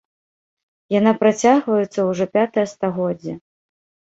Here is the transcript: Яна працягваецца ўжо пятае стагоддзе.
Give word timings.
Яна 0.99 1.13
працягваецца 1.19 1.99
ўжо 2.09 2.25
пятае 2.39 2.65
стагоддзе. 2.75 3.33